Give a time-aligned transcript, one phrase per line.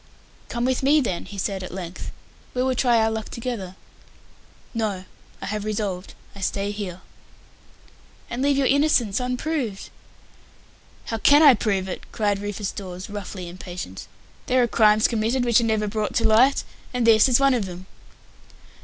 [0.49, 2.11] "Come with me then," he said, at length.
[2.55, 3.75] "We will try our luck together."
[4.73, 5.05] "No.
[5.43, 6.15] I have resolved.
[6.35, 7.01] I stay here."
[8.27, 9.91] "And leave your innocence unproved."
[11.05, 14.07] "How can I prove it?" cried Rufus Dawes, roughly impatient.
[14.47, 16.63] "There are crimes committed which are never brought to light,
[16.95, 17.85] and this is one of them."